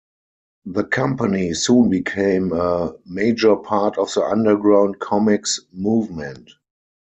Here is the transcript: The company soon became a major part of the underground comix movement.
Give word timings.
The 0.65 0.83
company 0.85 1.53
soon 1.53 1.91
became 1.91 2.53
a 2.53 2.95
major 3.05 3.55
part 3.55 3.99
of 3.99 4.11
the 4.15 4.23
underground 4.23 4.97
comix 4.97 5.59
movement. 5.71 6.49